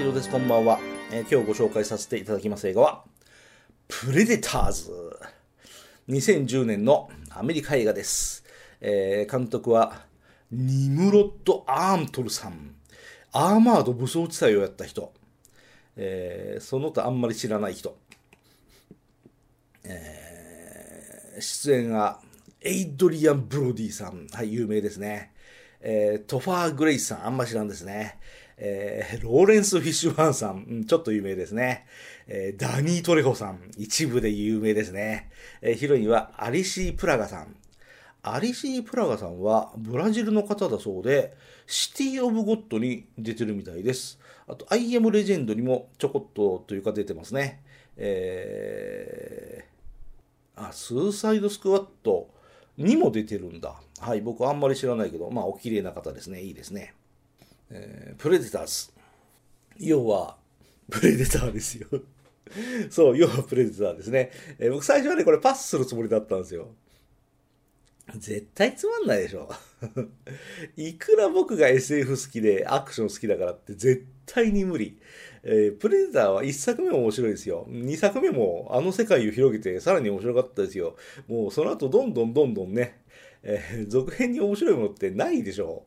[0.00, 0.30] イロです。
[0.30, 0.78] こんばんは、
[1.12, 3.04] えー今日ご紹介させていただきます映画は、
[3.86, 4.90] プレデターズ。
[6.08, 8.42] 2010年のアメリカ映画です。
[8.80, 10.06] えー監督は、
[10.50, 12.76] ニムロッド・アームトルさん。
[13.32, 15.12] アーマード武装地帯をやった人。
[15.96, 17.98] えーその他あんまり知らない人。
[19.84, 22.20] えー出演が、
[22.62, 24.28] エイドリアン・ブロディさん。
[24.32, 25.34] はい、有名ですね。
[25.80, 28.18] えートファー・グレイスさん、あんま知らんですね。
[28.56, 31.86] えーローレンス・フィッシュバーンさん、うんちょっと有名ですね。
[32.26, 35.30] えーダニー・トレホさん、一部で有名ですね。
[35.62, 37.56] えーヒロインはアリシー・プラガさん。
[38.22, 41.34] アリシー・プラガさんはブラジルの方だそうで、
[41.66, 44.18] シティ・オブ・ゴッドに出てるみたいです。
[44.46, 47.62] あと、アイ・エム・レジェンドにもちょこっとというか出てますね。
[47.96, 49.70] えー
[50.68, 52.28] あ、スーサイドスクワット
[52.76, 53.80] にも出てるんだ。
[54.00, 56.40] はい、僕あんまり知らないけど、まあ、お綺麗な方ですね。
[56.42, 56.94] いいですね。
[57.70, 58.92] えープレデターズ。
[59.78, 60.36] 要は、
[60.90, 61.86] プレデターですよ。
[62.90, 64.30] そう、要はプレデターですね。
[64.58, 66.68] えー僕最初はね、これパスするつもりだったんですよ。
[68.16, 69.48] 絶対つまんないでしょ。
[70.76, 74.98] いくら僕が SF 好きでアクション好きだからって絶対に無理。
[75.42, 77.66] えープレデターは1作目も面白いですよ。
[77.68, 80.96] 2作目もあの世界を広げてさらに面白かったですよ。
[81.28, 83.00] もうその後どんどんどんどんね、
[83.42, 85.84] えー続編に面白いものってないでしょ。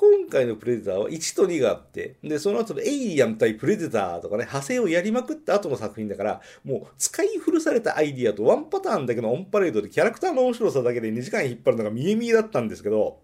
[0.00, 13.20] 今回のプレデターは1と2があって、で、その後のエイリアン対プレデターとかね、派生をやりまくった後の作品だから、もう使い古されたアイディアとワンパターンだけのオンパレードでキャラクターの面白さだけで2時間引っ張るのが見え見えだったんですけど、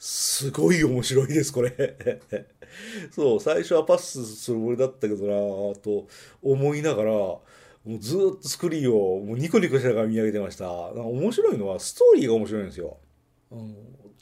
[0.00, 1.96] すごい面白いです、これ。
[3.14, 6.08] そう、最初はパスするつもりだったけどなぁと
[6.42, 7.12] 思いながら、
[7.88, 10.66] もうずっとスクリーンをもうニコニコしながら見上げてました。
[10.66, 12.98] なんか面白いのはストーリーが面白いんですよ。
[13.50, 13.62] あの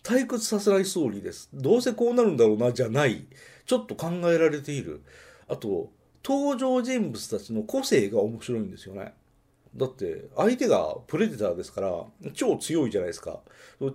[0.04, 1.48] 退屈させないストーリーです。
[1.52, 3.26] どうせこうなるんだろうな、じゃない。
[3.66, 5.02] ちょっと考えられている。
[5.48, 5.90] あと、
[6.24, 9.14] 登場人物たちの個性が面白いんですよね。
[9.74, 13.40] だって、相手がプレデターですから、超強いじゃないですか。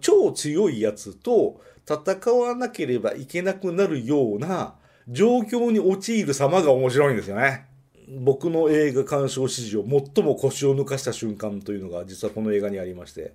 [0.02, 4.76] 超強いやつと戦わなければいけなくなるような
[5.08, 7.71] 状況に陥る様が面白いんですよね。
[8.08, 13.34] 僕の映画鑑賞史上最も腰を抜かした瞬間というのが実はこの映画にありまして、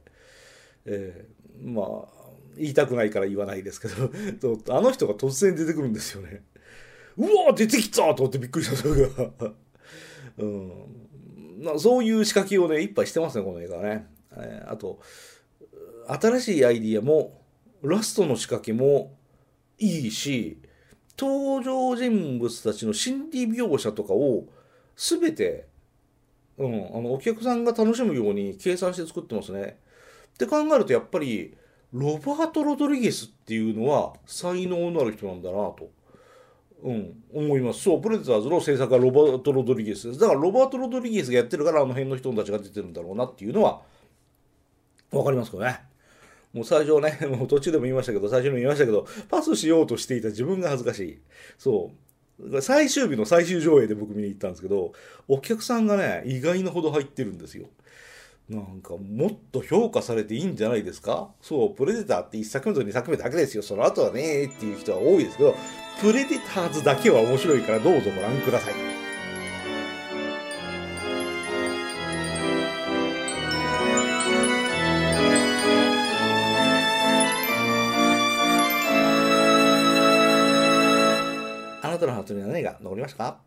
[0.85, 2.17] えーまあ
[2.59, 4.11] 言いたくないから言わないですけど
[4.75, 6.43] あの人が突然出てくるんですよね。
[7.19, 9.31] うわ出てきたと思ってびっくりしたそれが、
[10.39, 10.71] うん、
[11.59, 14.07] なそういう仕掛けをねいっぱいしてますねこの映画はね。
[14.33, 15.01] えーあと
[16.09, 17.43] 新しいアイディアも
[17.83, 19.17] ラストの仕掛けも
[19.79, 20.59] いいし
[21.19, 24.45] 登場人物たちの心理描写とかを
[24.97, 25.67] 全て、
[26.59, 29.79] うん、あのお客さんが楽しむように計算して作ってますね。
[30.35, 31.57] って考えるとやっぱり
[31.93, 35.91] ロバート・ロドリゲスっていうのは才能のある人なんだなと、
[36.83, 37.83] うん、思います。
[37.83, 40.21] そう、プレデターズの制作はロバート・ロドリゲスです。
[40.21, 43.83] だからロバート・ロドリゲスがやってるからあの辺の人たちが出てるんだろうなっていうのは
[45.11, 45.81] わかりますかね。
[46.53, 51.19] もう最初ね、 もう途中でも言いましたけど、最初にも言いましたけど、パスしようとしていた自分が恥ずかしい。
[51.59, 51.91] そ
[52.41, 52.61] う。
[52.63, 54.93] 最終日の最終上映で僕見に行ったんですけど、
[55.29, 57.67] お客さんがね、意外なほど入ってるんですよ。
[58.49, 61.31] なんか、もっと評価されていいんじゃないですか？
[61.41, 63.63] そう、プレデターって1作目と2作目だけですよ。
[63.63, 65.55] その後はねっていう人は多いですけど、
[66.01, 69.06] プレデターズだけは面白いからどうぞご覧ください。
[81.97, 83.46] あなたのハートには何が残りましたか？